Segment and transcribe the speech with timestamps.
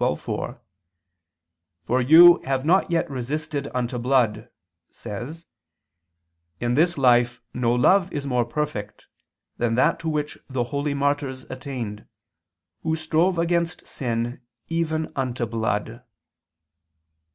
[0.00, 0.58] 12:4,
[1.84, 4.48] "For you have not yet resisted unto blood,"
[4.88, 5.44] says:
[6.60, 9.06] "In this life no love is more perfect
[9.58, 12.06] than that to which the holy martyrs attained,
[12.82, 16.02] who strove against sin even unto blood."